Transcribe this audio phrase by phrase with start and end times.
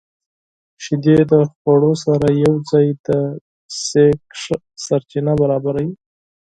[0.83, 5.89] •شیدې د خوړو سره یوځای د انرژۍ ښه سرچینه برابروي.